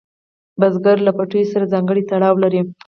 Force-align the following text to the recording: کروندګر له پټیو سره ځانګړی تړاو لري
کروندګر 0.57 0.97
له 1.07 1.11
پټیو 1.17 1.51
سره 1.53 1.71
ځانګړی 1.73 2.03
تړاو 2.09 2.35
لري 2.43 2.61